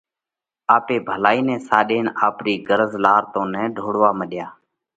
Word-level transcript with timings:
آپي 0.75 0.95
ڀلائِي 1.07 1.41
نئہ 1.47 1.55
ساڏينَ 1.67 2.05
آپرِي 2.27 2.55
غرض 2.67 2.91
لار 3.03 3.23
تو 3.33 3.41
نه 3.53 3.61
ڍوڙوا 3.77 4.11
مڏيا؟ 4.19 4.47